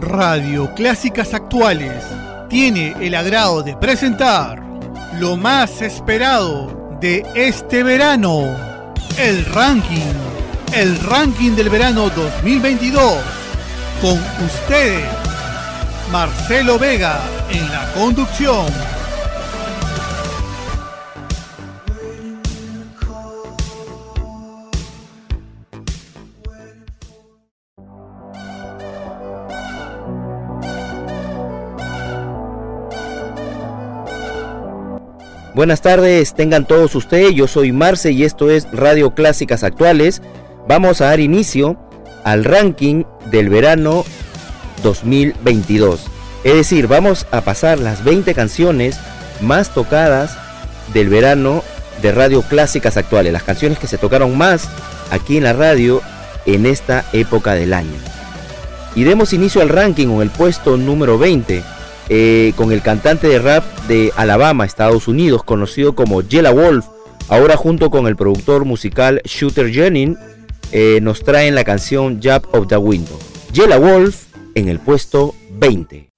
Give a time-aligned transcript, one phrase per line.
[0.00, 2.04] Radio Clásicas Actuales
[2.48, 4.62] tiene el agrado de presentar
[5.18, 8.44] lo más esperado de este verano,
[9.18, 10.12] el ranking,
[10.74, 13.18] el ranking del verano 2022.
[14.00, 15.04] Con ustedes,
[16.10, 18.66] Marcelo Vega en la conducción.
[35.52, 40.22] Buenas tardes, tengan todos ustedes, yo soy Marce y esto es Radio Clásicas Actuales.
[40.68, 41.76] Vamos a dar inicio
[42.22, 44.04] al ranking del verano
[44.84, 46.06] 2022.
[46.44, 49.00] Es decir, vamos a pasar las 20 canciones
[49.40, 50.38] más tocadas
[50.94, 51.64] del verano
[52.00, 54.68] de Radio Clásicas Actuales, las canciones que se tocaron más
[55.10, 56.00] aquí en la radio
[56.46, 57.98] en esta época del año.
[58.94, 61.60] Y demos inicio al ranking con el puesto número 20
[62.12, 66.84] eh, con el cantante de rap de Alabama, Estados Unidos, conocido como Jella Wolf.
[67.28, 70.18] Ahora junto con el productor musical Shooter Jennings
[70.72, 73.16] eh, nos traen la canción Jab of the Window.
[73.52, 74.24] Jella Wolf
[74.56, 76.09] en el puesto 20.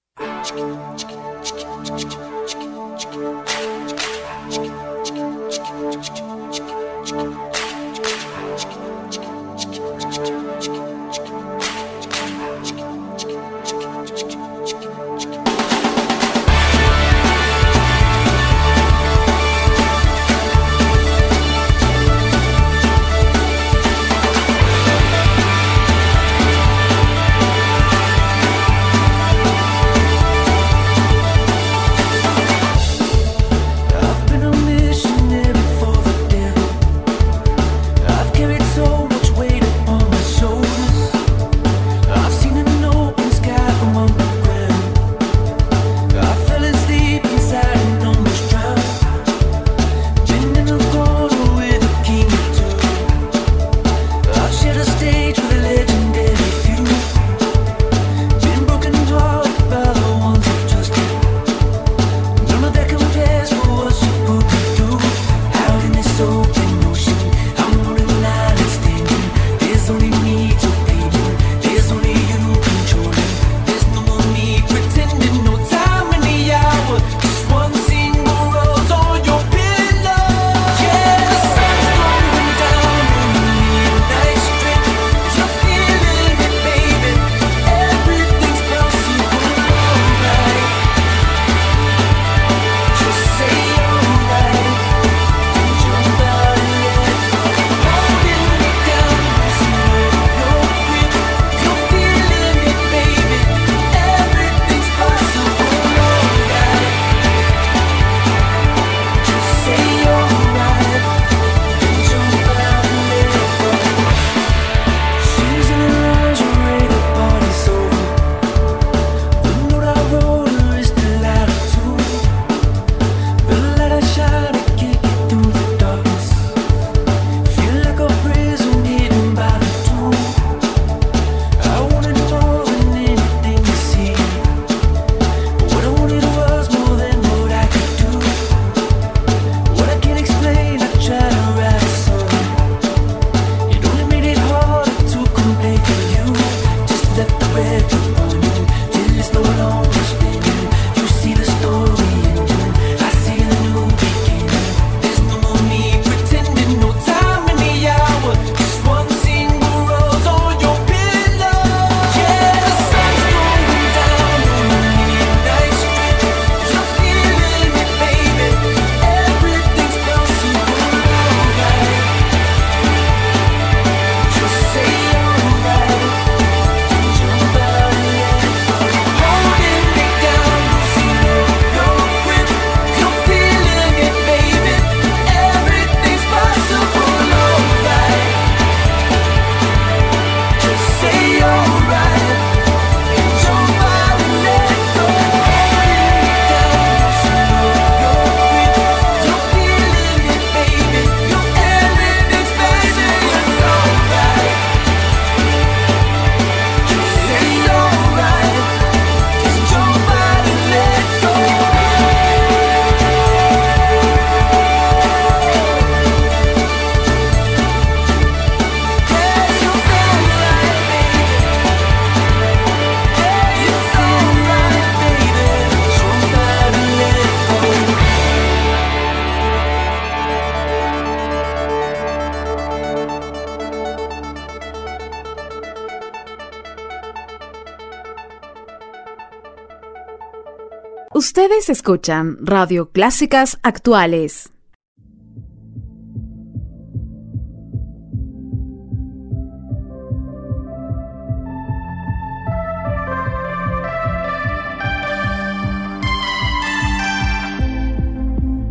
[241.63, 244.51] Ustedes escuchan Radio Clásicas Actuales.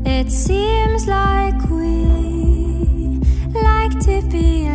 [0.03, 3.21] It seems like we
[3.53, 4.67] like to be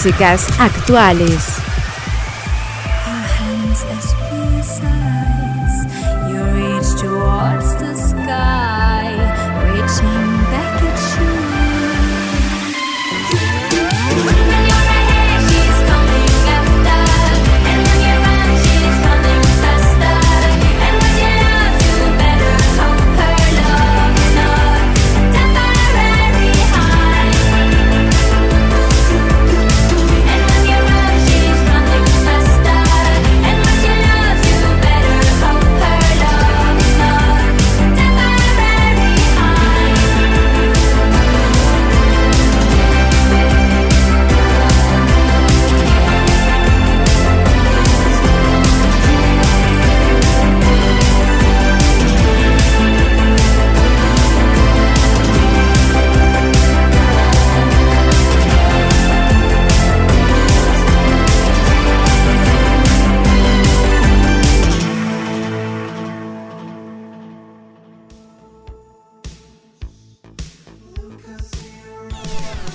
[0.00, 1.59] Clásicas Actuales.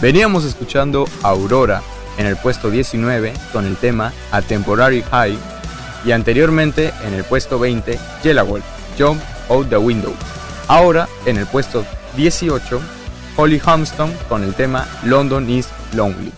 [0.05, 1.81] Veníamos escuchando Aurora
[2.19, 5.35] en el puesto 19 con el tema A Temporary High
[6.05, 8.63] y anteriormente en el puesto 20 Yellow Wolf,
[9.00, 9.19] Jump
[9.50, 10.13] Out the Window.
[10.67, 11.83] Ahora en el puesto
[12.17, 12.79] 18
[13.35, 16.31] Holly Armstrong con el tema London is Lonely.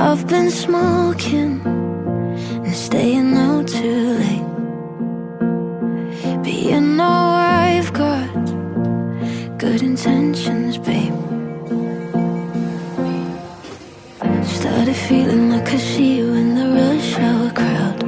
[0.00, 4.48] I've been smoking and staying out too late.
[6.42, 8.32] But you know I've got
[9.58, 11.12] good intentions, babe.
[14.44, 18.02] Started feeling like I see you in the rush hour crowd.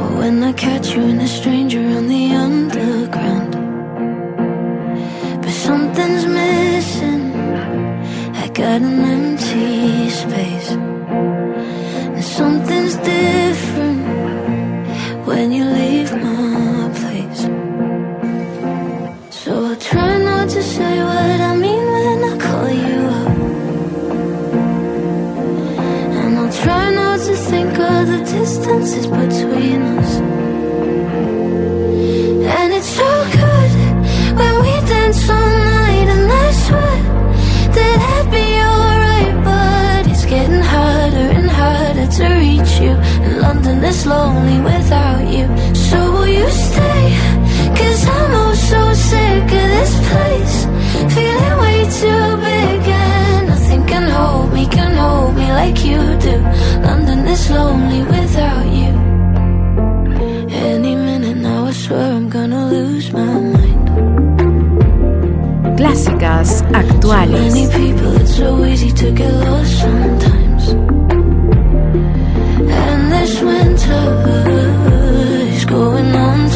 [0.00, 3.52] Or when I catch you and a stranger on the underground.
[5.40, 6.71] But something's missing.
[8.72, 10.70] Got an empty space.
[10.70, 14.00] And something's different
[15.26, 17.42] when you leave my place.
[19.28, 23.36] So I try not to say what I mean when I call you up.
[26.22, 30.11] And I'll try not to think of the distances between us.
[42.84, 42.94] you.
[43.24, 45.46] And London is lonely without you.
[45.74, 47.02] So will you stay?
[47.78, 50.56] Cause I'm all so sick of this place.
[51.14, 56.36] Feeling way too big And nothing can hold me, can hold me like you do.
[56.88, 58.92] London is lonely without you.
[60.50, 63.86] Any minute now I swear I'm gonna lose my mind.
[65.78, 67.52] Clásicas actuales.
[68.36, 70.41] So easy to get lost sometimes
[73.22, 74.04] this winter
[75.54, 76.51] is going on.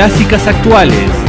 [0.00, 1.19] clásicas actuales.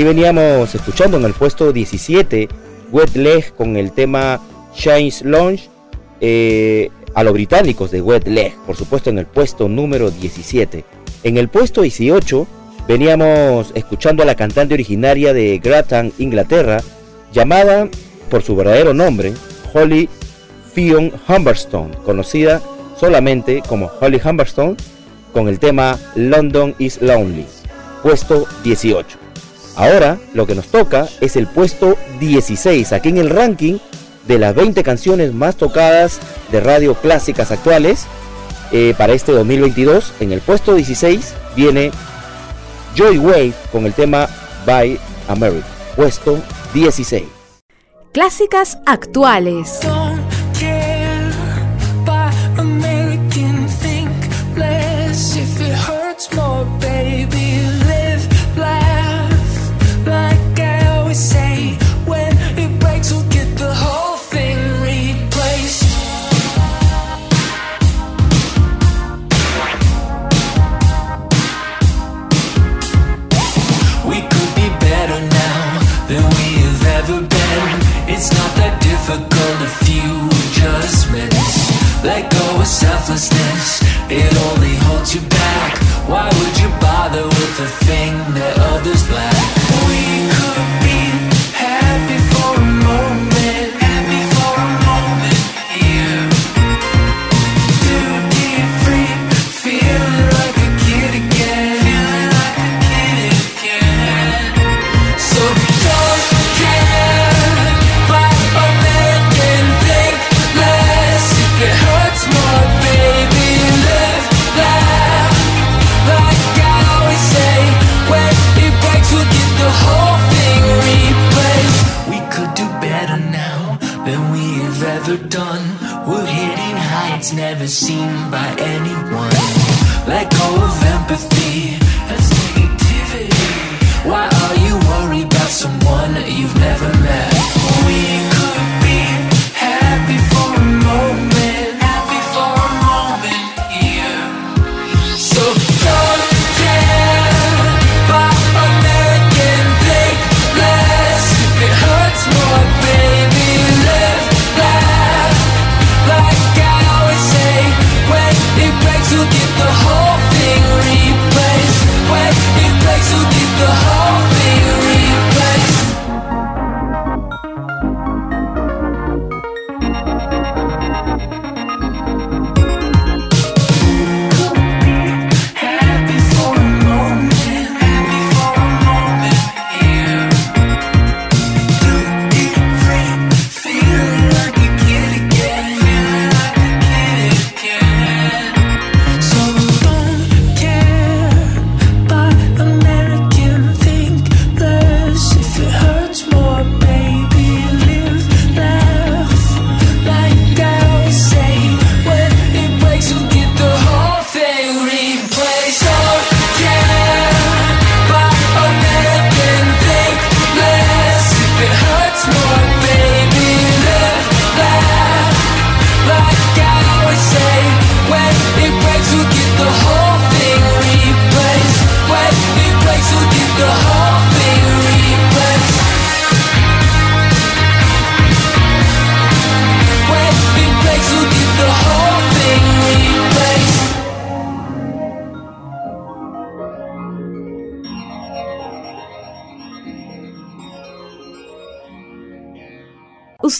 [0.00, 2.48] Ahí veníamos escuchando en el puesto 17
[2.90, 4.40] Wetleg con el tema
[4.74, 5.68] Shines Lounge
[6.22, 10.86] eh, a los británicos de Wetleg, por supuesto en el puesto número 17.
[11.22, 12.46] En el puesto 18
[12.88, 16.80] veníamos escuchando a la cantante originaria de Grattan, Inglaterra,
[17.30, 17.86] llamada
[18.30, 19.34] por su verdadero nombre,
[19.74, 20.08] Holly
[20.72, 22.62] Fion Humberstone, conocida
[22.98, 24.76] solamente como Holly Humberstone,
[25.34, 27.44] con el tema London is Lonely,
[28.02, 29.29] puesto 18.
[29.76, 33.78] Ahora lo que nos toca es el puesto 16 aquí en el ranking
[34.26, 36.20] de las 20 canciones más tocadas
[36.52, 38.06] de radio clásicas actuales
[38.72, 40.12] eh, para este 2022.
[40.20, 41.90] En el puesto 16 viene
[42.94, 44.28] Joy Wave con el tema
[44.66, 45.66] By America.
[45.96, 46.38] Puesto
[46.74, 47.24] 16.
[48.12, 49.80] Clásicas actuales.
[83.16, 83.80] selflessness.
[84.08, 84.49] It all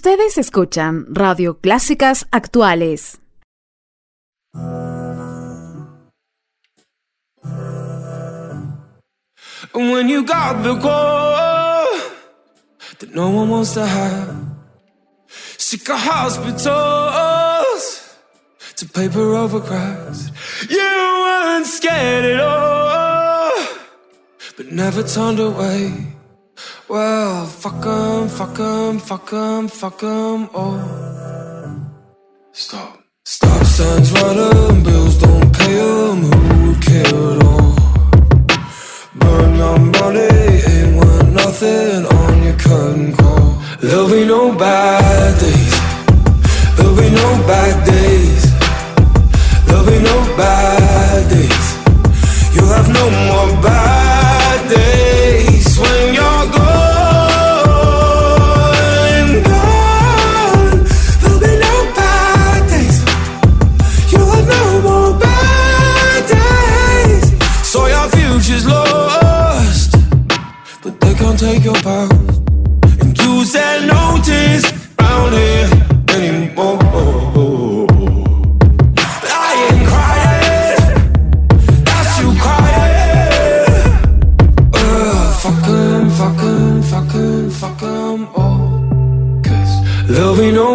[0.02, 3.18] Ustedes escuchan Radio Clásicas Actuales.
[9.74, 11.86] When you got the call
[12.98, 14.34] that no one wants to have,
[15.58, 16.64] sick of hospitals
[18.76, 20.30] to paper over cracks,
[20.70, 20.80] you
[21.24, 23.52] weren't scared at all,
[24.56, 26.19] but never turned away.
[26.88, 30.80] Well, fuck 'em, fuck 'em, fuck 'em, fuck 'em all.
[32.52, 32.98] Stop.
[33.24, 37.74] Stop signs 'em, bills don't pay 'em, who would care at all?
[39.20, 43.48] Burn your money, ain't worth nothing on your curtain call.
[43.80, 45.74] There'll be no bad days.
[46.76, 48.44] There'll be no bad days.
[49.66, 51.66] There'll be no bad days.
[52.54, 53.79] You'll have no more bad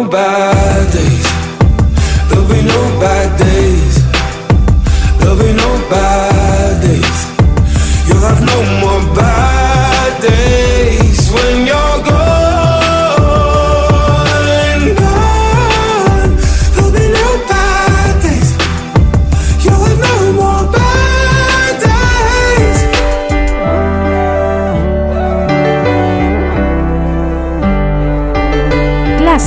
[0.08, 1.26] bad days.
[2.28, 3.96] There'll be no bad days.
[5.18, 6.35] There'll be no bad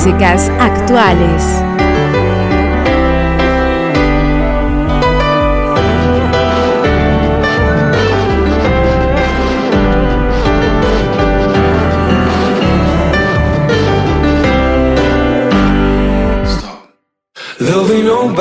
[0.00, 1.44] Clásicas Actuales.
[17.58, 18.34] There'll be no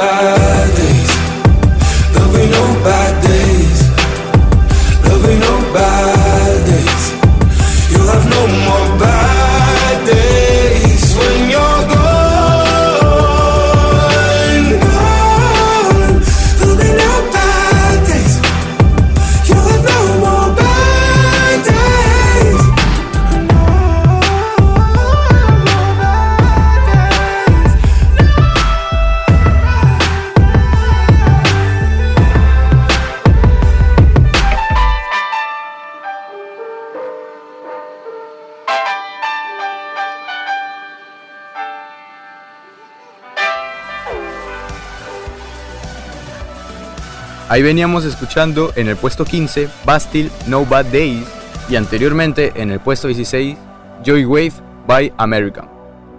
[47.50, 51.26] Ahí veníamos escuchando en el puesto 15 Bastille No Bad Days
[51.68, 53.58] y anteriormente en el puesto 16
[54.04, 54.54] Joy Wave
[54.86, 55.68] by American.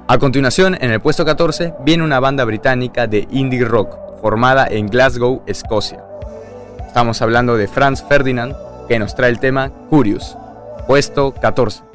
[0.09, 4.89] A continuación, en el puesto 14 viene una banda británica de indie rock formada en
[4.89, 6.03] Glasgow, Escocia.
[6.85, 8.57] Estamos hablando de Franz Ferdinand
[8.89, 10.37] que nos trae el tema Curious,
[10.89, 11.90] puesto 14.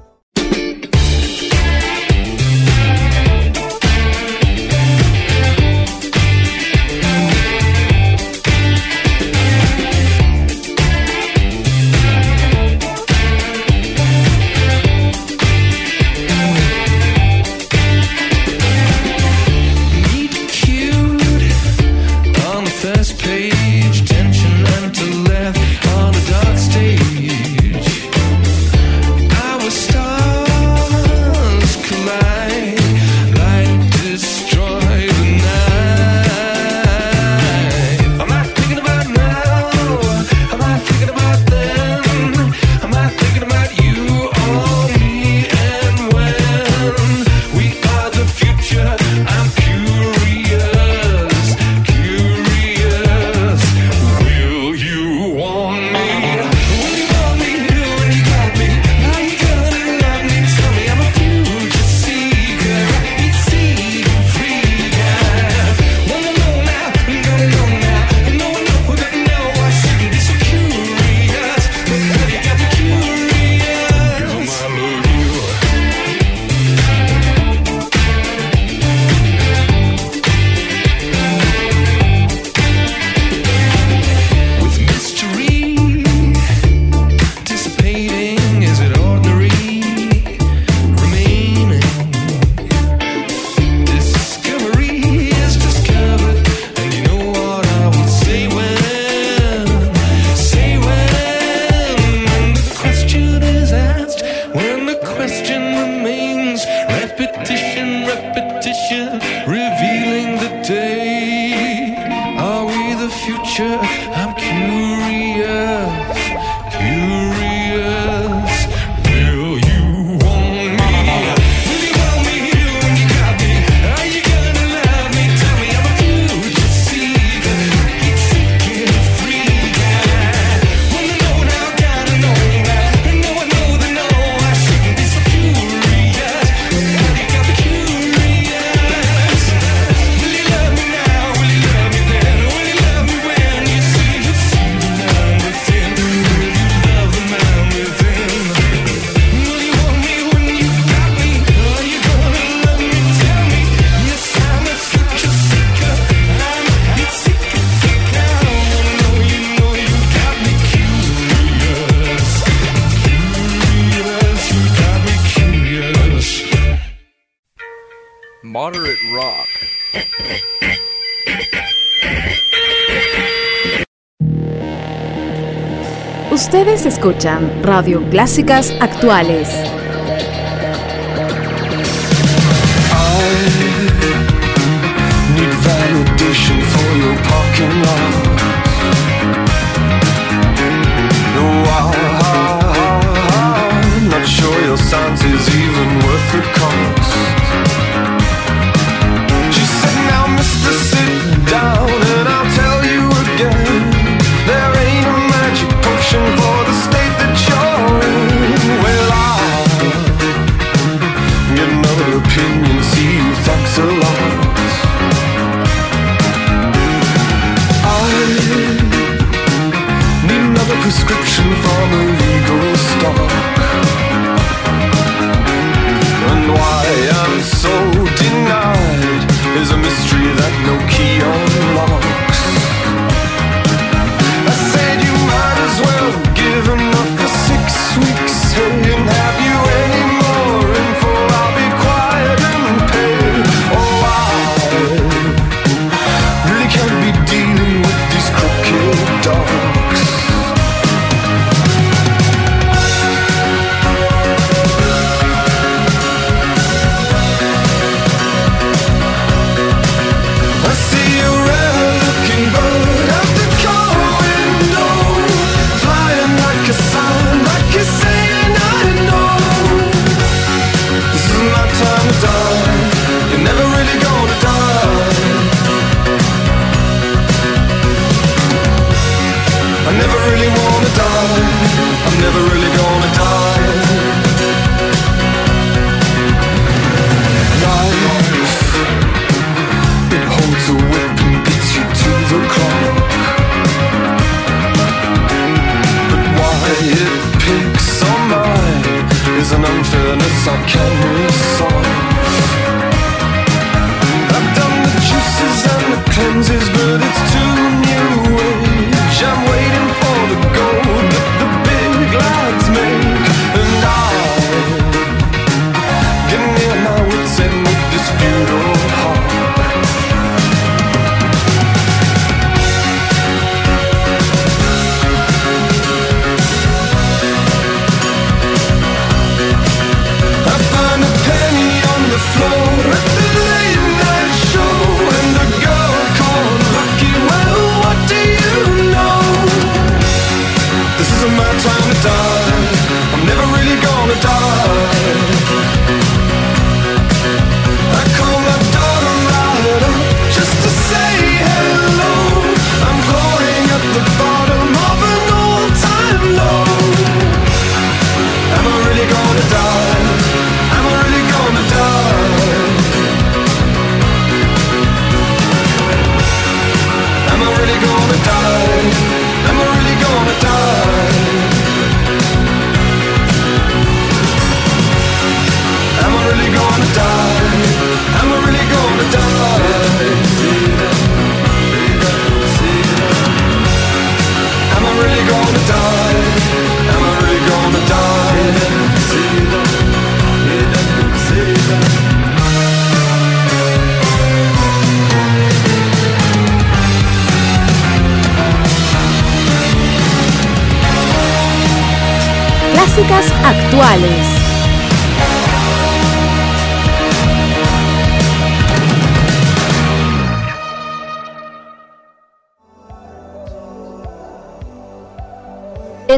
[177.06, 179.75] Escuchan Radio Clásicas Actuales.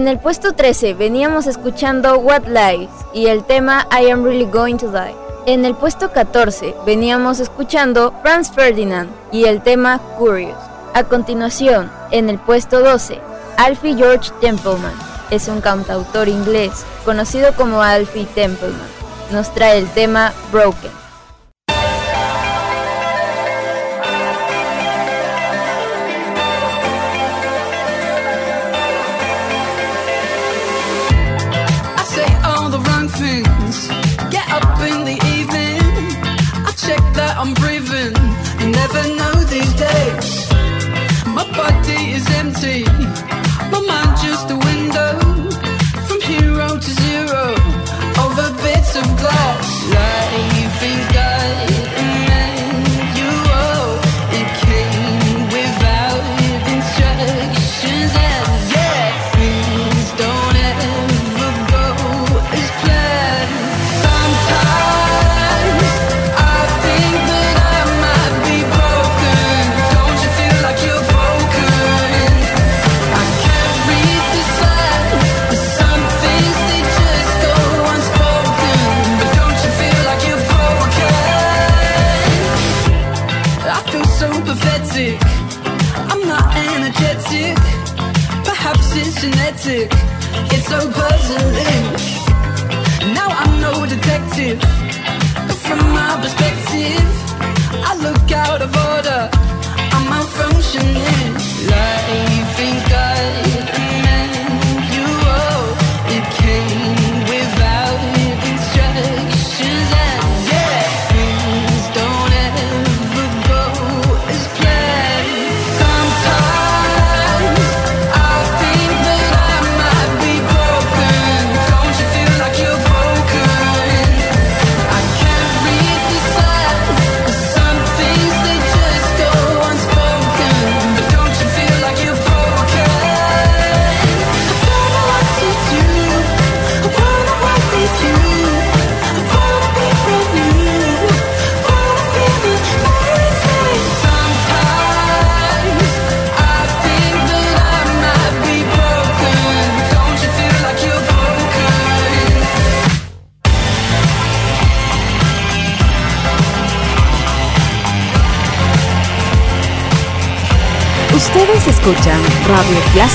[0.08, 4.78] En el puesto 13 veníamos escuchando What Lies y el tema I Am Really Going
[4.78, 5.14] to Die.
[5.46, 10.56] En el puesto 14 veníamos escuchando Franz Ferdinand y el tema Curious.
[10.94, 13.20] A continuación, en el puesto 12,
[13.58, 14.94] Alfie George Templeman.
[15.30, 18.88] Es un cantautor inglés conocido como Alfie Templeman.
[19.34, 20.97] Nos trae el tema Broken.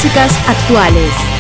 [0.03, 1.32] Clásicas Actuales.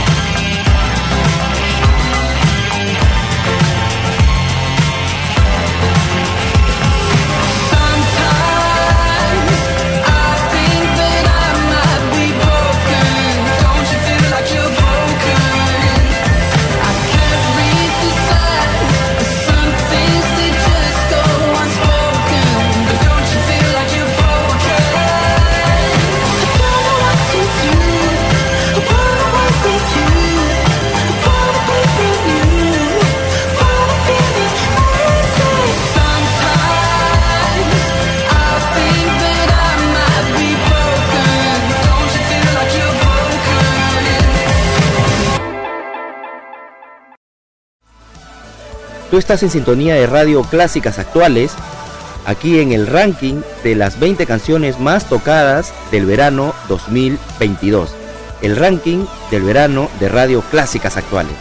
[49.12, 51.52] Tú estás en sintonía de Radio Clásicas Actuales,
[52.24, 57.90] aquí en el ranking de las 20 canciones más tocadas del verano 2022.
[58.40, 61.34] El ranking del verano de Radio Clásicas Actuales.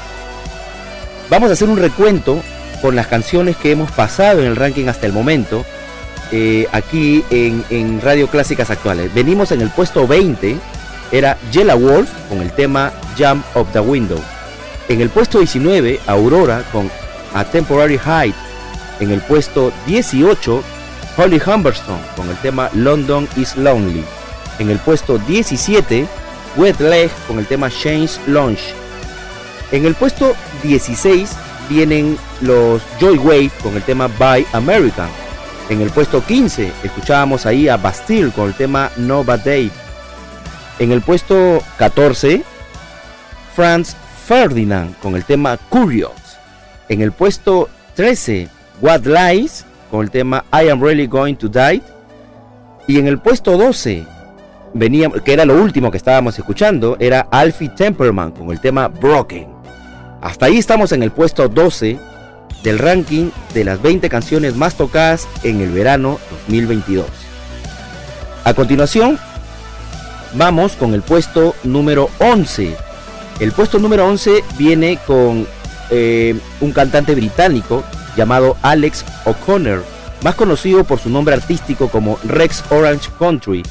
[1.30, 2.42] Vamos a hacer un recuento
[2.82, 5.64] con las canciones que hemos pasado en el ranking hasta el momento,
[6.34, 9.14] eh, aquí en, Radio Clásicas Actuales.
[9.14, 10.58] Venimos en el puesto 20,
[11.14, 14.20] era Yellow Wolf con el tema Jump of the Window.
[14.90, 16.92] En el puesto 19, Aurora con
[17.34, 18.36] A Temporary Height.
[19.00, 20.64] En el puesto 18,
[21.18, 24.04] Holly Humberstone con el tema London is Lonely.
[24.60, 26.08] En el puesto 17,
[26.56, 28.74] Wet Leg con el tema Change Launch.
[29.72, 31.30] En el puesto 16
[31.70, 35.10] vienen los Joy Wave con el tema By American.
[35.70, 39.72] En el puesto 15 escuchábamos ahí a Bastille con el tema No Bad Day.
[40.80, 42.44] En el puesto 14,
[43.56, 46.21] Franz Ferdinand con el tema Curious.
[46.92, 48.50] En el puesto 13,
[48.82, 51.82] What Lies con el tema I Am Really Going to Die.
[52.86, 54.06] Y en el puesto 12,
[54.74, 59.48] venía, que era lo último que estábamos escuchando, era Alfie Temperman con el tema Broken.
[60.20, 61.98] Hasta ahí estamos en el puesto 12
[62.62, 66.20] del ranking de las 20 canciones más tocadas en el verano
[66.50, 67.06] 2022.
[68.44, 69.18] A continuación,
[70.34, 72.76] vamos con el puesto número 11.
[73.40, 75.48] El puesto número 11 viene con
[75.92, 77.84] eh, un cantante británico
[78.18, 79.84] llamado Alex O'Connor,
[80.24, 83.64] más conocido por su nombre artístico como Rex Orange Country,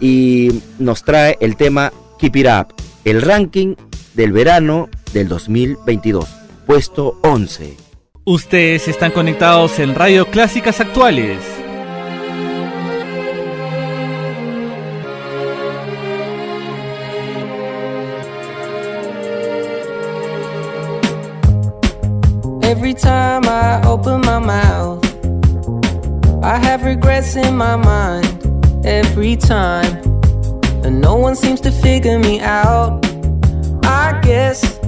[0.00, 3.76] y nos trae el tema Keep It Up, el ranking
[4.14, 6.28] del verano del 2022,
[6.66, 7.76] puesto 11.
[8.24, 11.61] Ustedes están conectados en Radio Clásicas Actuales.
[23.02, 25.04] Time I open my mouth,
[26.44, 28.26] I have regrets in my mind.
[28.84, 30.02] Every time,
[30.84, 33.04] and no one seems to figure me out.
[33.84, 34.78] I guess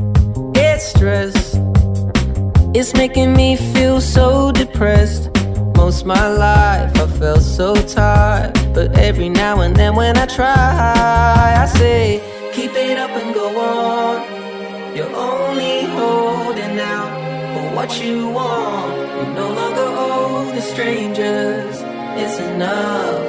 [0.55, 1.59] it's stress.
[2.75, 5.31] It's making me feel so depressed.
[5.77, 11.57] Most my life I felt so tired, but every now and then when I try,
[11.62, 12.21] I say,
[12.53, 14.97] keep it up and go on.
[14.97, 15.84] You're only
[17.75, 18.95] what you want.
[18.97, 20.55] You're no longer old.
[20.55, 21.77] the strangers.
[22.22, 23.27] It's enough,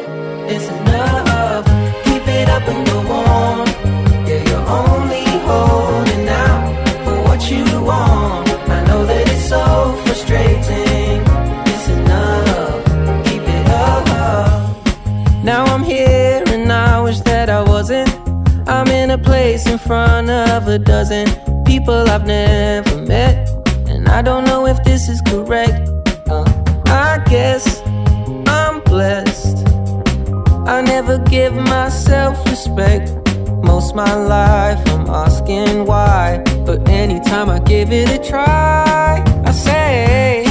[0.53, 1.65] it's enough.
[2.05, 3.67] Keep it up and go on.
[4.27, 6.65] Yeah, you're only holding out
[7.03, 8.47] for what you want.
[8.77, 9.63] I know that it's so
[10.03, 11.17] frustrating.
[11.71, 14.05] It's enough, keep it up.
[15.43, 18.09] Now I'm here and I wish that I wasn't.
[18.67, 21.27] I'm in a place in front of a dozen
[21.65, 23.64] people I've never met
[24.15, 25.89] I don't know if this is correct.
[26.29, 26.45] Uh,
[26.87, 27.81] I guess
[28.47, 29.67] I'm blessed.
[30.65, 33.11] I never give myself respect.
[33.61, 40.44] Most my life I'm asking why, but anytime I give it a try, I say.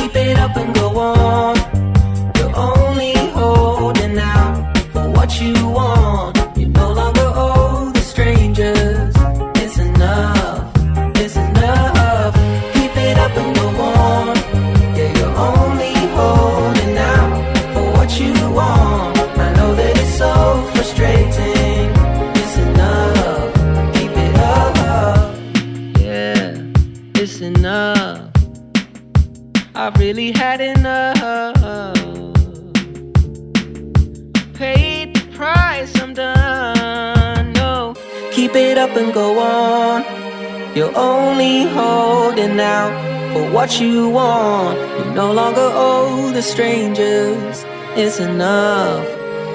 [43.64, 44.78] what you want.
[44.98, 47.64] You no longer owe the strangers.
[47.96, 49.06] It's enough.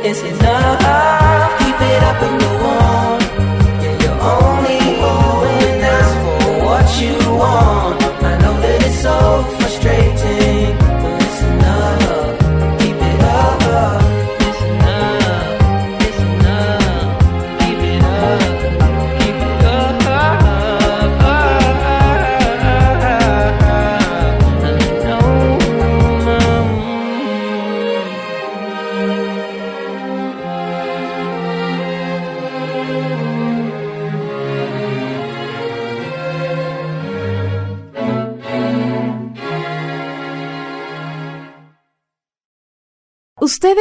[0.03, 1.59] It's enough.
[1.59, 2.51] Keep it up and go
[2.81, 3.19] on.
[3.83, 4.81] Yeah, you're only
[5.13, 8.01] owing us for what you want.
[8.23, 9.68] I know that it's so.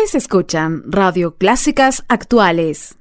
[0.08, 2.97] Ustedes escuchan Radio Clásicas Actuales.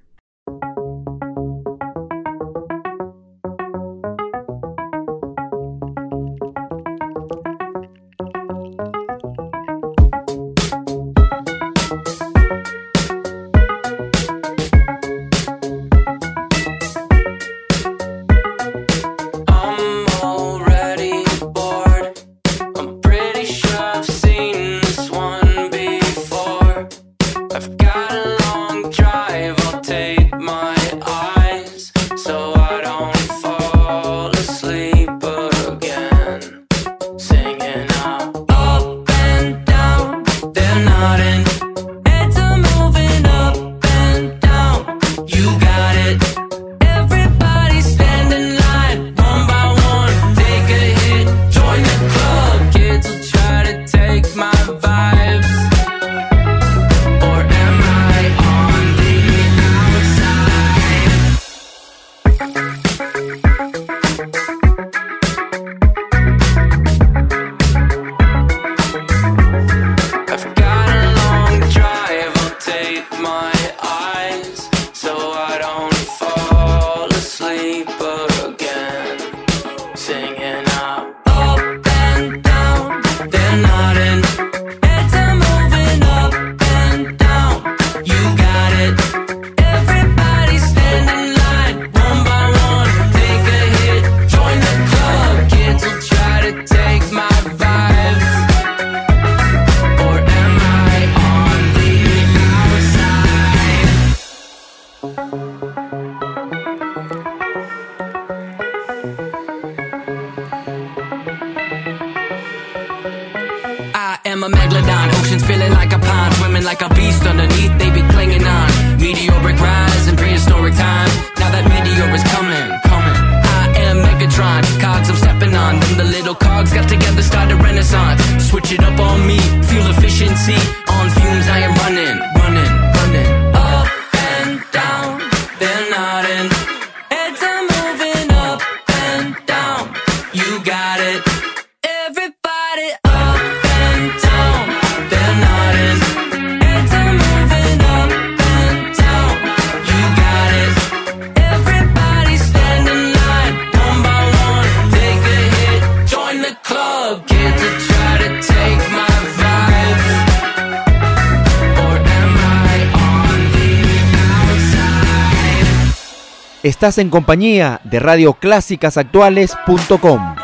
[166.77, 170.36] Estás en compañía de radioclásicasactuales.com.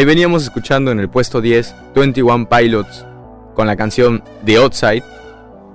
[0.00, 3.04] Ahí veníamos escuchando en el puesto 10 21 Pilots
[3.54, 5.04] con la canción The Outside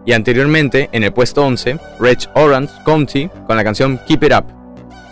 [0.04, 4.46] y anteriormente en el puesto 11 Rich Orange County con la canción Keep It Up.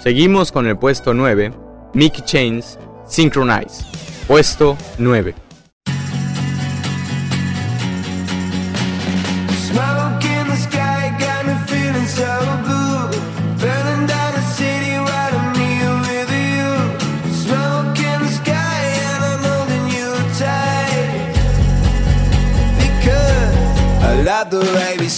[0.01, 1.53] Seguimos con el puesto 9
[1.93, 3.85] Mickey Chains Synchronize.
[4.25, 5.42] Puesto 9.
[24.71, 25.09] baby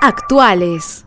[0.00, 1.05] Actuales.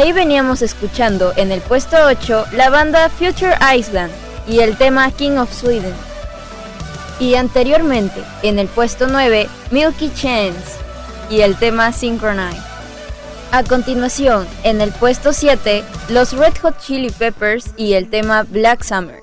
[0.00, 4.10] Ahí veníamos escuchando en el puesto 8 la banda Future Island
[4.48, 5.92] y el tema King of Sweden.
[7.18, 10.78] Y anteriormente, en el puesto 9, Milky Chance
[11.28, 12.62] y el tema Synchronize.
[13.52, 18.82] A continuación, en el puesto 7, los Red Hot Chili Peppers y el tema Black
[18.82, 19.22] Summer.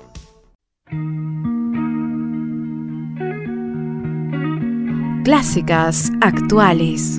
[5.24, 7.18] Clásicas actuales.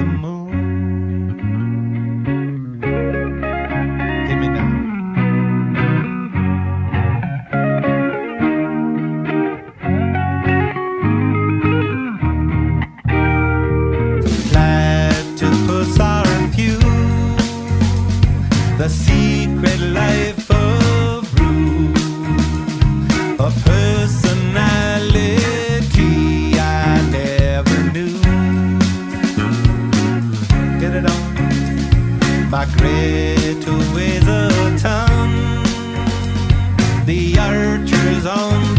[37.11, 38.70] the archers on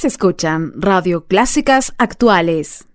[0.00, 2.89] Ustedes escuchan Radio Clásicas Actuales.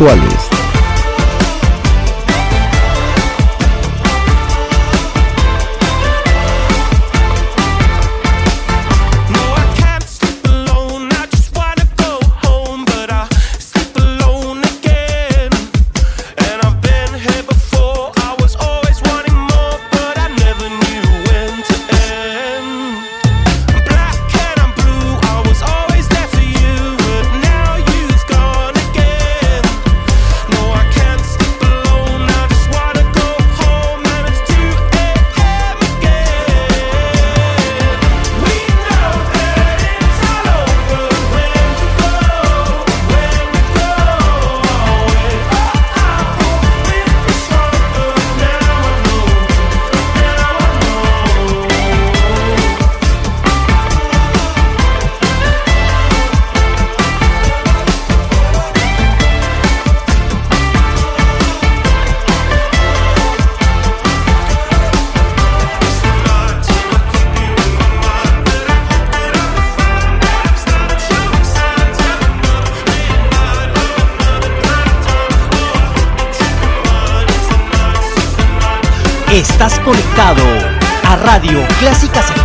[0.00, 0.37] Actuales.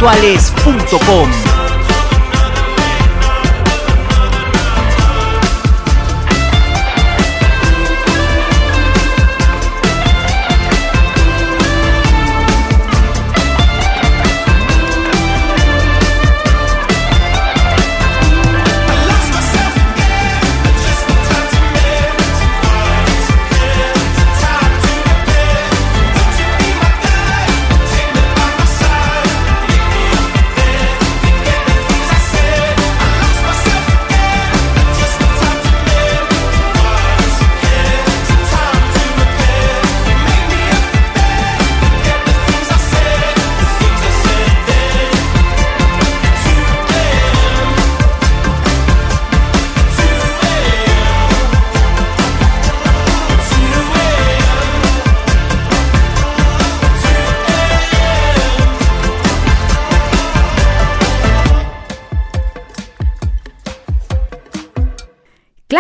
[0.04, 1.53] radioclásicasactuales.com.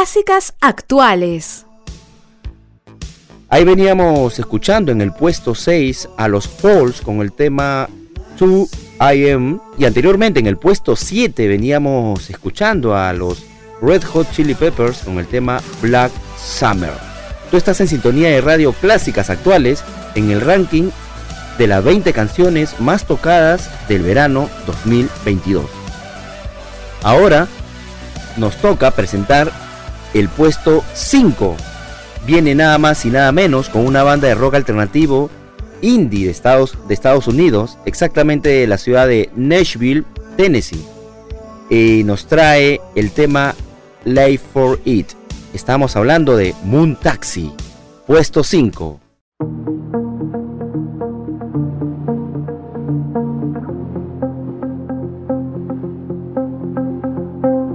[0.03, 1.65] Clásicas actuales.
[3.47, 7.87] Ahí veníamos escuchando en el puesto 6 a los Falls con el tema
[8.37, 13.45] 2 I Am y anteriormente en el puesto 7 veníamos escuchando a los
[13.81, 16.91] Red Hot Chili Peppers con el tema Black Summer.
[17.49, 19.85] Tú estás en sintonía de radio clásicas actuales
[20.15, 20.89] en el ranking
[21.57, 25.63] de las 20 canciones más tocadas del verano 2022.
[27.03, 27.47] Ahora
[28.35, 29.63] nos toca presentar
[30.13, 31.55] el puesto 5
[32.25, 35.29] viene nada más y nada menos con una banda de rock alternativo
[35.83, 40.05] indie de Estados, Unidos, exactamente de la ciudad de Nashville,
[40.37, 40.83] Tennessee.
[41.69, 43.53] Y nos trae el tema
[44.05, 45.09] Life for It.
[45.53, 47.51] Estamos hablando de Moon Taxi,
[48.07, 49.02] puesto 5.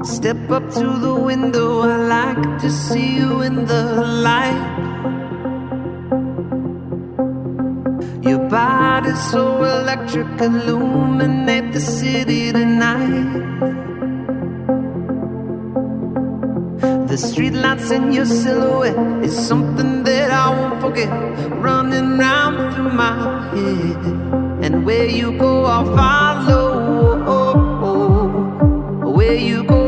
[0.08, 3.82] Step up to the window, I like to see you in the
[4.26, 4.64] light.
[8.22, 13.28] Your body's so electric, illuminate the city tonight.
[17.10, 21.10] The streetlights in your silhouette is something that I won't forget.
[21.62, 23.14] Running round through my
[23.52, 26.66] head, and where you go, I'll follow.
[29.18, 29.87] Where you go,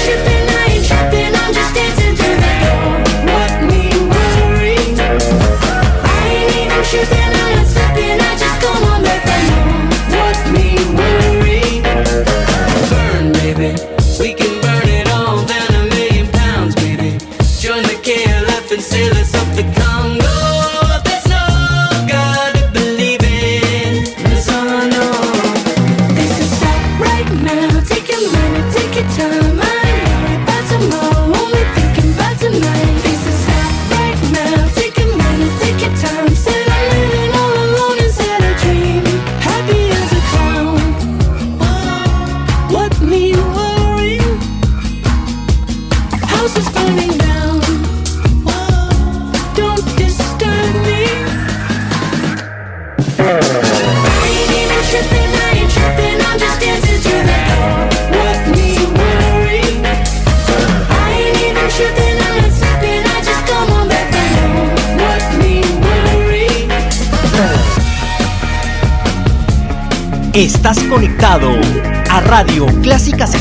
[0.00, 0.39] she be?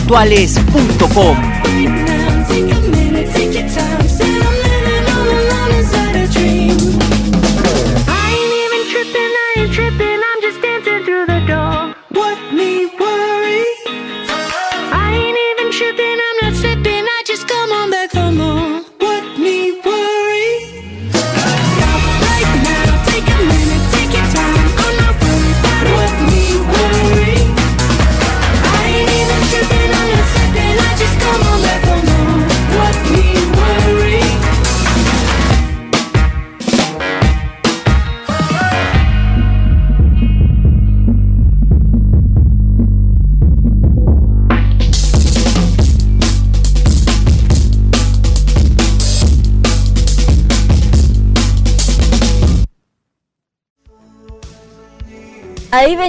[0.10, 1.99] virtuales.com.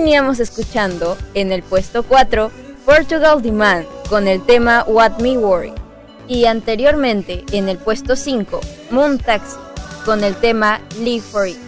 [0.00, 2.50] veníamos escuchando en el puesto 4
[2.86, 5.74] Portugal Demand con el tema What Me Worry
[6.26, 8.60] y anteriormente en el puesto 5
[8.92, 9.56] Moon Taxi
[10.06, 11.58] con el tema Live For It.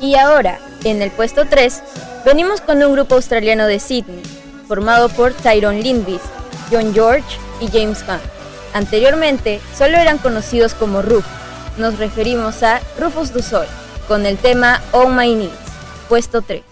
[0.00, 1.82] Y ahora en el puesto 3
[2.24, 4.22] venimos con un grupo australiano de Sydney
[4.66, 6.20] formado por Tyrone Lindvis,
[6.68, 8.18] John George y James Gunn.
[8.74, 11.24] Anteriormente solo eran conocidos como Ruf.
[11.78, 13.66] Nos referimos a Rufus du Sol
[14.08, 15.52] con el tema On My Knees,
[16.08, 16.71] puesto 3.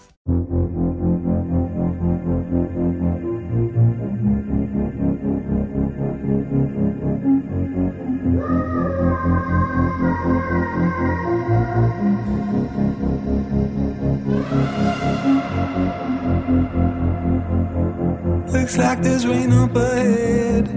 [18.71, 20.69] Looks like there's rain up ahead.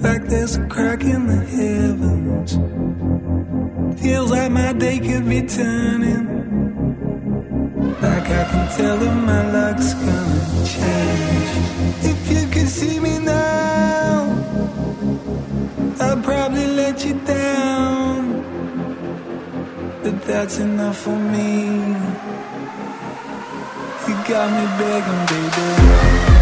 [0.00, 2.52] Like there's a crack in the heavens.
[4.00, 6.26] Feels like my day could be turning.
[8.00, 11.50] Like I can tell that my luck's gonna change.
[12.12, 14.30] If you could see me now,
[15.98, 18.44] I'd probably let you down.
[20.04, 22.11] But that's enough for me.
[24.32, 26.41] Got me begging, baby.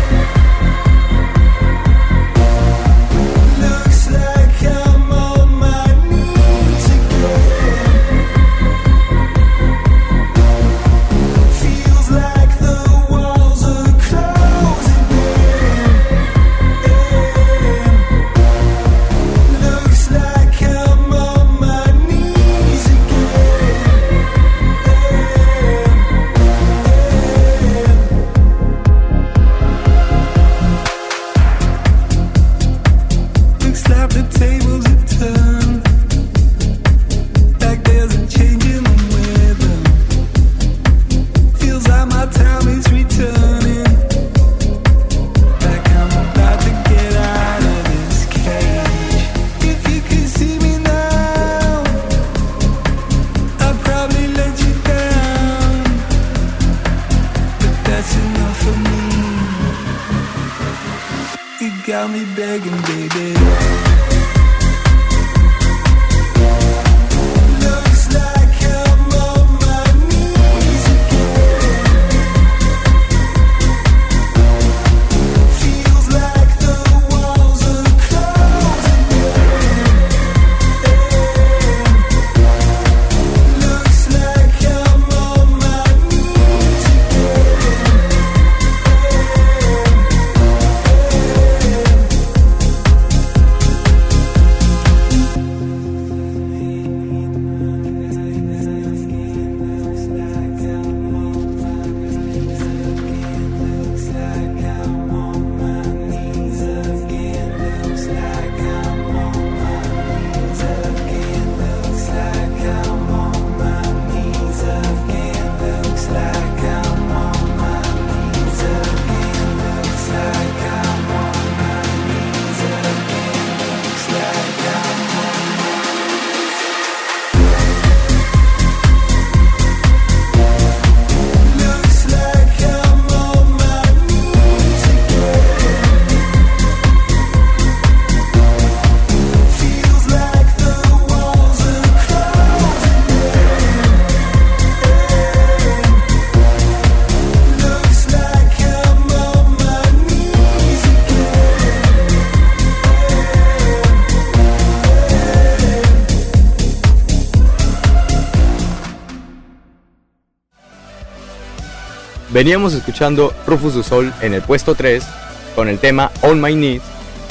[162.41, 165.07] Veníamos escuchando Rufus du Sol en el puesto 3
[165.55, 166.81] con el tema On My Knees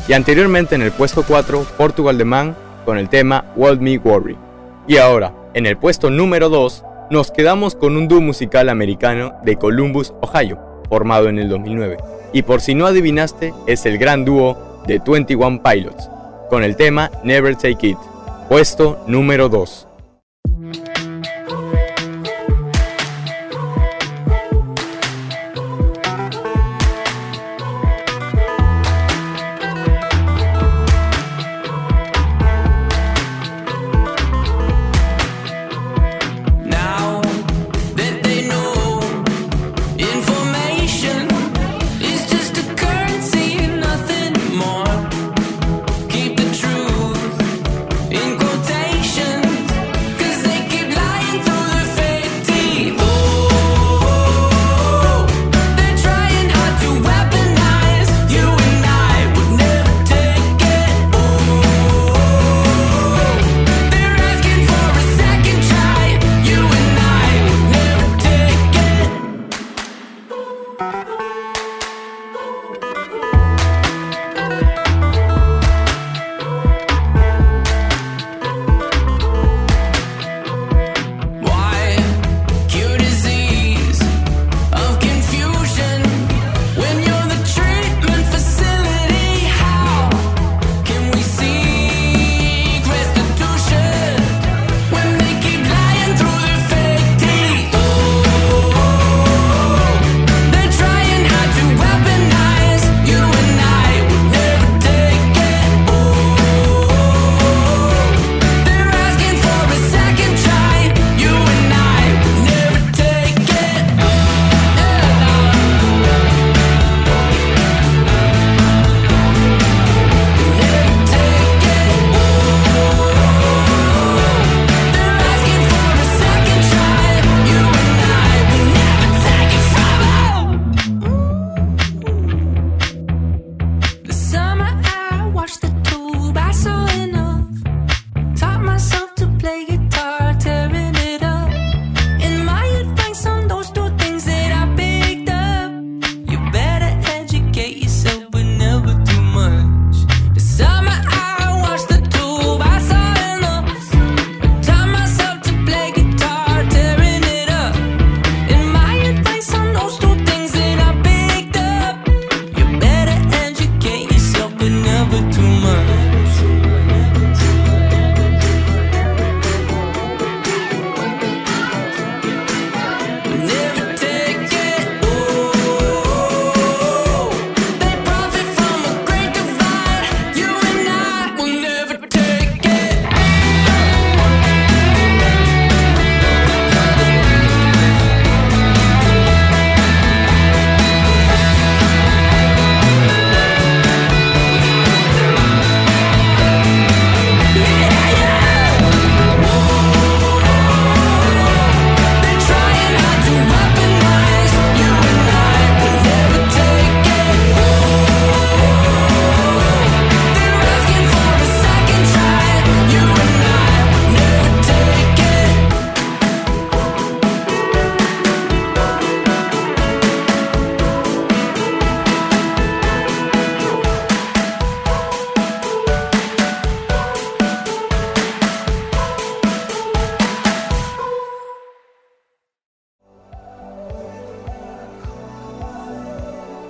[0.08, 2.56] y anteriormente en el puesto 4 Portugal The Man
[2.86, 4.38] con el tema World Me Worry.
[4.88, 9.56] Y ahora, en el puesto número 2, nos quedamos con un dúo musical americano de
[9.56, 10.60] Columbus, Ohio,
[10.90, 11.98] formado en el 2009.
[12.32, 16.08] Y por si no adivinaste, es el gran dúo de 21 Pilots,
[16.52, 17.98] con el tema Never Take It,
[18.48, 19.89] puesto número 2.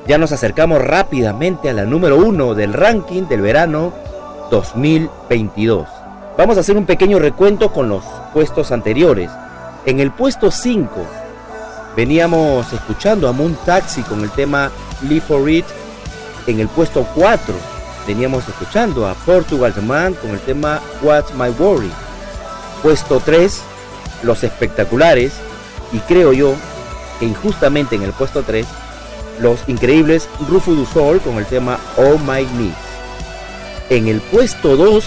[0.10, 3.94] Ya nos acercamos rápidamente a la número uno del ranking del verano
[4.49, 5.88] 2022.
[6.36, 8.03] Vamos a hacer un pequeño recuento con los
[8.34, 9.30] puestos anteriores.
[9.86, 10.90] En el puesto 5
[11.95, 14.72] veníamos escuchando a Moon Taxi con el tema
[15.03, 15.65] Live for It.
[16.48, 17.53] En el puesto 4
[18.07, 21.91] veníamos escuchando a Portugal The Man con el tema What's My Worry.
[22.81, 23.61] Puesto 3,
[24.23, 25.34] Los Espectaculares.
[25.91, 26.56] Y creo yo
[27.19, 28.65] que injustamente en el puesto 3,
[29.41, 32.76] los increíbles Rufus du Sol con el tema All My Needs.
[33.90, 35.03] En el puesto 2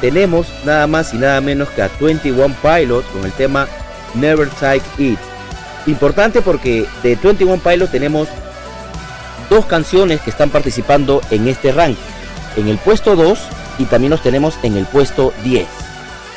[0.00, 3.68] tenemos nada más y nada menos que a 21 Pilot con el tema
[4.14, 5.18] Never Take It.
[5.86, 8.28] Importante porque de 21 Pilot tenemos
[9.48, 12.00] dos canciones que están participando en este ranking.
[12.56, 13.38] En el puesto 2
[13.78, 15.66] y también los tenemos en el puesto 10.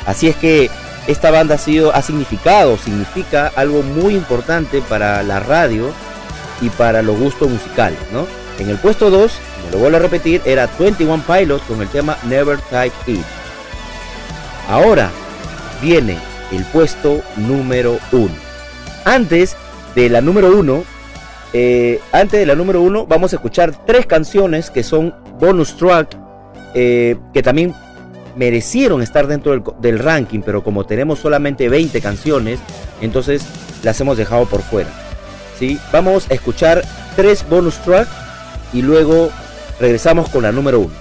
[0.06, 0.70] Así es que
[1.06, 5.92] esta banda ha sido ha significado, significa algo muy importante para la radio
[6.60, 8.26] y para los gustos musicales, ¿no?
[8.58, 9.32] En el puesto 2,
[9.66, 13.24] me lo vuelvo a repetir, era 21 Pilots con el tema Never Type It.
[14.68, 15.10] Ahora
[15.82, 16.18] viene
[16.52, 18.28] el puesto número 1.
[19.04, 19.56] Antes
[19.94, 20.84] de la número 1,
[21.52, 26.16] eh, antes de la número 1, vamos a escuchar tres canciones que son bonus track,
[26.74, 27.74] eh, que también
[28.36, 32.60] merecieron estar dentro del, del ranking, pero como tenemos solamente 20 canciones,
[33.00, 33.44] entonces
[33.82, 35.09] las hemos dejado por fuera.
[35.92, 36.82] Vamos a escuchar
[37.16, 38.10] tres bonus tracks
[38.72, 39.30] y luego
[39.78, 40.99] regresamos con la número 1.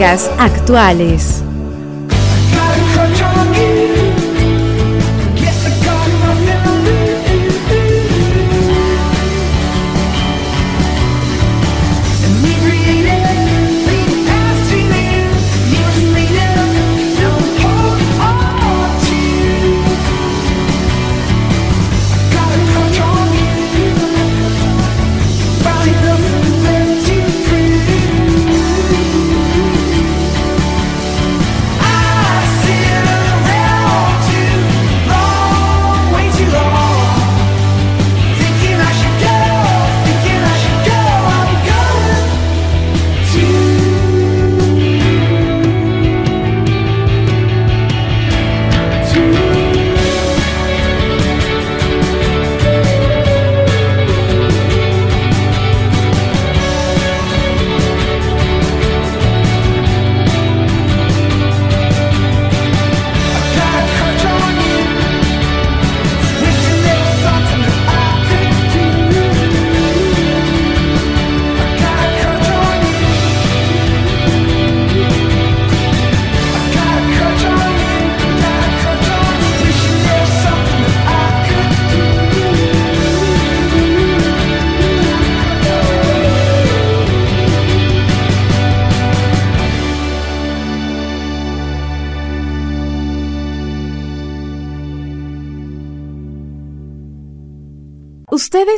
[0.00, 1.39] Actuales.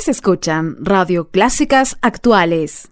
[0.02, 2.91] Ustedes escuchan Radio Clásicas Actuales.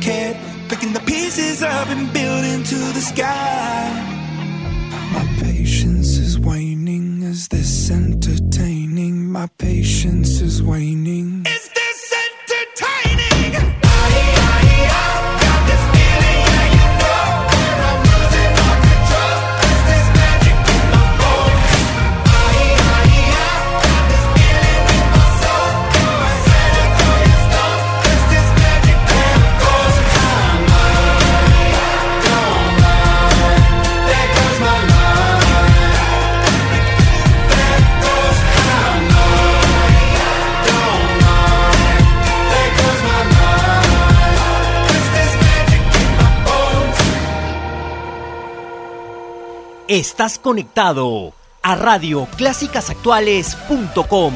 [0.00, 0.36] kid,
[0.68, 3.90] picking the pieces up and building to the sky.
[5.12, 7.22] My patience is waning.
[7.22, 9.30] Is this entertaining?
[9.30, 11.46] My patience is waning.
[49.96, 51.32] Estás conectado
[51.62, 54.34] a radioclásicasactuales.com.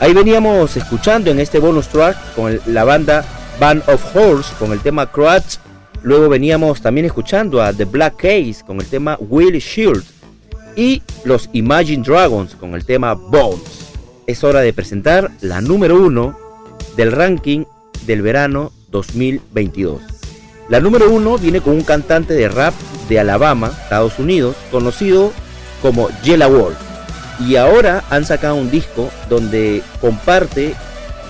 [0.00, 3.26] Ahí veníamos escuchando en este bonus track con la banda
[3.60, 5.58] Band of Horse con el tema Crutch.
[6.02, 10.04] Luego veníamos también escuchando a The Black Case con el tema Will Shield.
[10.74, 13.92] Y los Imagine Dragons con el tema Bones.
[14.26, 16.38] Es hora de presentar la número uno
[16.96, 17.66] del ranking
[18.06, 20.11] del verano 2022.
[20.68, 22.74] La número uno viene con un cantante de rap
[23.08, 25.32] de Alabama, Estados Unidos, conocido
[25.82, 26.76] como Yella Wolf.
[27.40, 30.74] Y ahora han sacado un disco donde comparte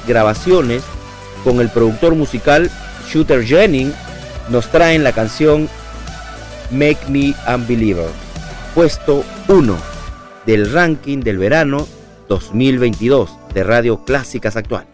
[0.06, 0.82] grabaciones
[1.44, 2.70] con el productor musical
[3.08, 3.94] Shooter Jennings.
[4.48, 5.68] Nos traen la canción
[6.70, 8.10] Make Me Unbeliever,
[8.74, 9.76] puesto 1
[10.46, 11.86] del ranking del verano
[12.28, 14.91] 2022 de Radio Clásicas Actuales.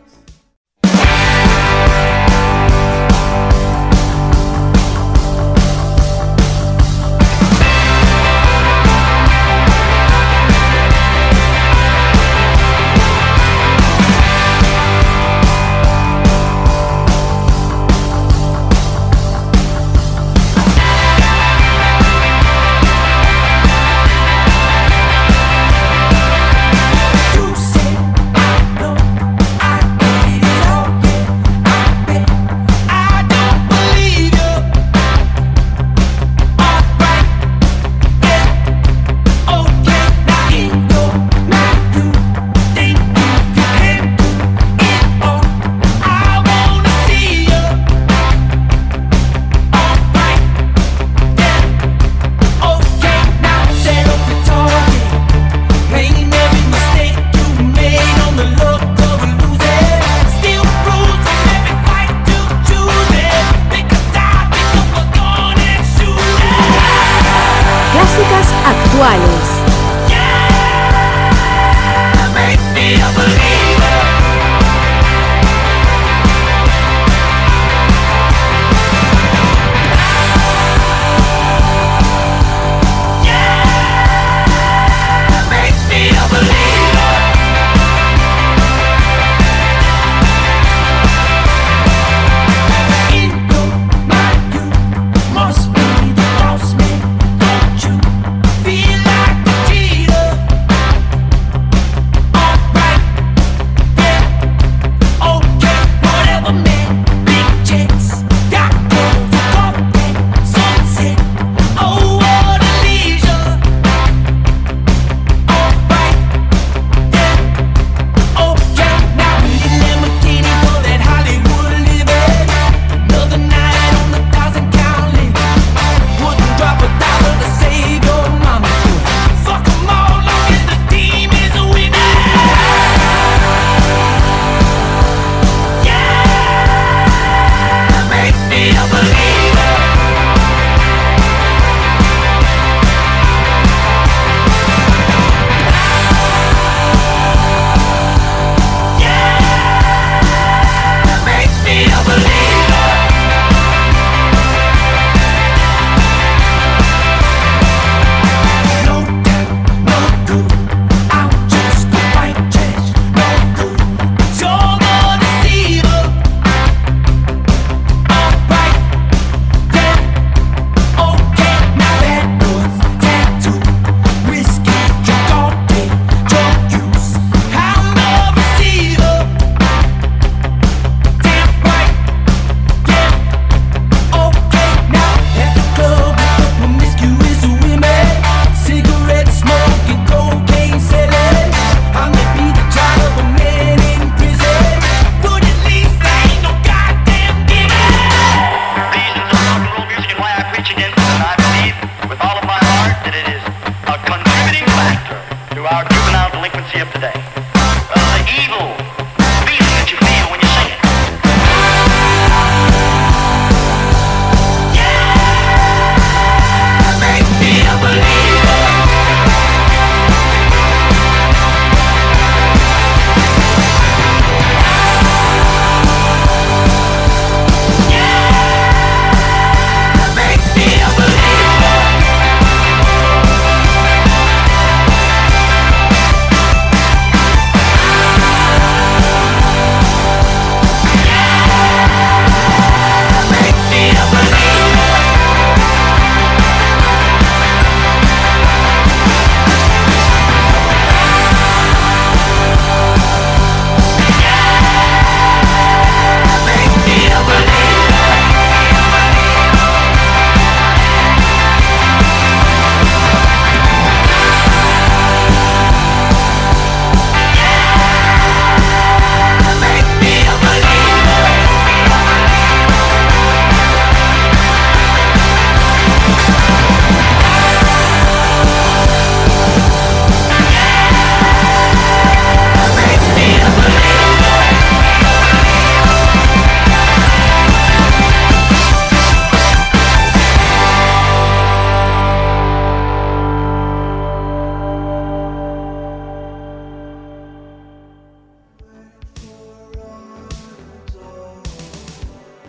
[69.28, 69.57] Mix.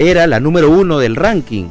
[0.10, 1.68] Era la número uno del ranking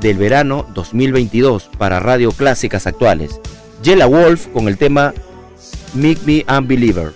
[0.00, 3.40] del verano 2022 para Radio Clásicas Actuales.
[3.82, 5.14] Yella Wolf con el tema
[5.94, 7.14] Make Me Unbeliever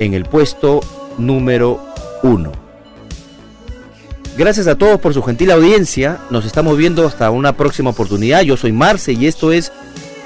[0.00, 0.80] en el puesto
[1.18, 1.80] número
[2.24, 2.50] uno.
[4.36, 6.18] Gracias a todos por su gentil audiencia.
[6.30, 8.42] Nos estamos viendo hasta una próxima oportunidad.
[8.42, 9.70] Yo soy Marce y esto es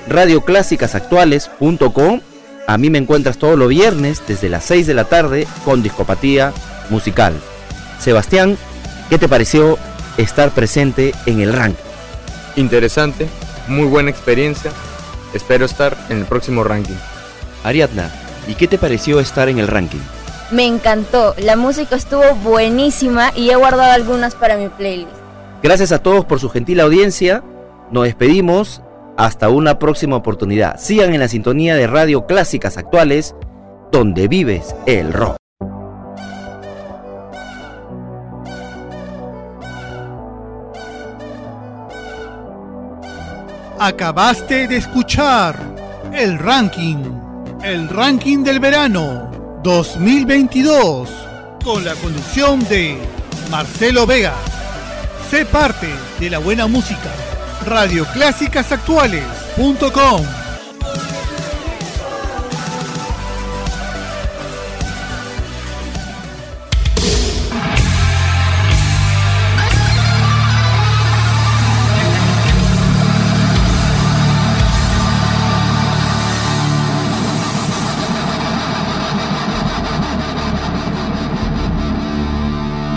[0.08, 2.20] radioclásicasactuales.com.
[2.66, 6.54] A mí me encuentras todos los viernes desde las 6 de la tarde con Discopatía
[6.88, 7.34] Musical.
[7.98, 8.56] Sebastián,
[9.12, 9.76] ¿qué te pareció
[10.16, 11.84] estar presente en el ranking?
[12.56, 13.28] Interesante,
[13.68, 14.70] muy buena experiencia.
[15.34, 16.96] Espero estar en el próximo ranking.
[17.62, 18.10] Ariadna,
[18.48, 20.00] ¿y qué te pareció estar en el ranking?
[20.50, 25.12] Me encantó, la música estuvo buenísima y he guardado algunas para mi playlist.
[25.62, 27.44] Gracias a todos por su gentil audiencia.
[27.90, 28.80] Nos despedimos.
[29.18, 30.80] Hasta una próxima oportunidad.
[30.80, 33.34] Sigan en la sintonía de Radio Clásicas Actuales,
[33.92, 35.41] donde vives el rock.
[43.84, 45.58] Acabaste de escuchar
[46.12, 46.98] el ranking,
[47.64, 51.08] el ranking del verano 2022,
[51.64, 52.96] con la conducción de
[53.50, 54.34] Marcelo Vega.
[55.28, 55.88] Sé parte
[56.20, 57.10] de la buena música.
[57.66, 60.41] Radioclásicasactuales.com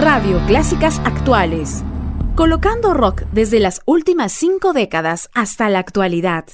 [0.06, 1.84] Radio Clásicas Actuales.
[2.36, 6.46] Colocando rock desde las últimas cinco décadas hasta la actualidad.